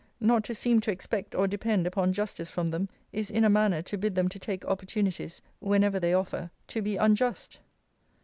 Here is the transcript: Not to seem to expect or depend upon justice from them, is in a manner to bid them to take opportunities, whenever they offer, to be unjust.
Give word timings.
Not 0.19 0.43
to 0.45 0.55
seem 0.55 0.81
to 0.81 0.91
expect 0.91 1.35
or 1.35 1.47
depend 1.47 1.85
upon 1.85 2.11
justice 2.11 2.49
from 2.49 2.65
them, 2.69 2.89
is 3.13 3.29
in 3.29 3.43
a 3.43 3.51
manner 3.51 3.83
to 3.83 3.99
bid 3.99 4.15
them 4.15 4.29
to 4.29 4.39
take 4.39 4.65
opportunities, 4.65 5.43
whenever 5.59 5.99
they 5.99 6.11
offer, 6.15 6.49
to 6.69 6.81
be 6.81 6.97
unjust. 6.97 7.59